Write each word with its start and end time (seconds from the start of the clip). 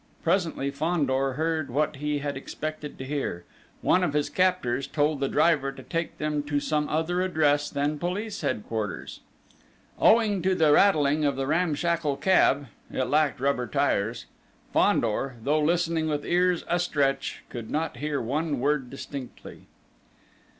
Presently, 0.23 0.71
Fandor 0.71 1.33
heard 1.33 1.69
what 1.69 1.97
he 1.97 2.17
had 2.17 2.35
expected 2.35 2.97
to 2.97 3.05
hear: 3.05 3.43
one 3.83 4.03
of 4.03 4.13
his 4.13 4.31
captors 4.31 4.87
told 4.87 5.19
the 5.19 5.29
driver 5.29 5.71
to 5.71 5.83
take 5.83 6.17
them 6.17 6.41
to 6.41 6.59
some 6.59 6.89
other 6.89 7.21
address 7.21 7.69
than 7.69 7.99
Police 7.99 8.41
Headquarters. 8.41 9.19
Owing 9.99 10.41
to 10.41 10.55
the 10.55 10.71
rattling 10.71 11.23
of 11.23 11.35
the 11.35 11.45
ramshackle 11.45 12.17
cab 12.17 12.65
it 12.91 13.03
lacked 13.05 13.39
rubber 13.39 13.67
tyres 13.67 14.25
Fandor, 14.73 15.35
though 15.43 15.61
listening 15.61 16.07
with 16.09 16.25
ears 16.25 16.63
astretch, 16.67 17.41
could 17.49 17.69
not 17.69 17.97
hear 17.97 18.19
one 18.19 18.59
word 18.59 18.89
distinctly. 18.89 19.67